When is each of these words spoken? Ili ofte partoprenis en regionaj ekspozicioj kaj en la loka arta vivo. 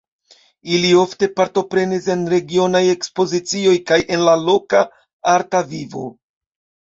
Ili 0.75 0.93
ofte 1.01 1.27
partoprenis 1.39 2.07
en 2.13 2.23
regionaj 2.33 2.81
ekspozicioj 2.93 3.75
kaj 3.91 3.99
en 4.17 4.25
la 4.29 4.35
loka 4.47 4.83
arta 5.35 5.63
vivo. 5.77 6.09